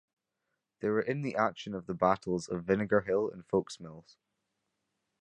They 0.79 0.89
were 0.89 1.03
in 1.03 1.21
the 1.21 1.35
action 1.35 1.75
of 1.75 1.85
the 1.85 1.93
battles 1.93 2.47
of 2.47 2.63
Vinegar 2.63 3.01
Hill 3.01 3.29
and 3.29 3.47
Foulksmills. 3.47 4.17